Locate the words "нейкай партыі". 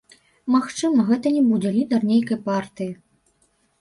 2.13-2.91